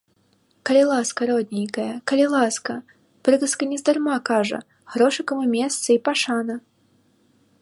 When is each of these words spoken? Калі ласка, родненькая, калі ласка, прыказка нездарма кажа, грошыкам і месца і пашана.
Калі 0.69 0.79
ласка, 0.91 1.21
родненькая, 1.31 1.85
калі 2.13 2.25
ласка, 2.35 2.73
прыказка 3.29 3.63
нездарма 3.75 4.15
кажа, 4.33 4.59
грошыкам 4.95 5.37
і 5.49 5.55
месца 5.57 5.87
і 5.99 6.03
пашана. 6.11 6.55